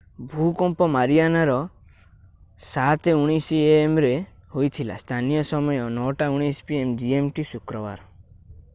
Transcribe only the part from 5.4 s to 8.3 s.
ସମୟ 09:19 p.m. gmt ଶୁକ୍ରବାର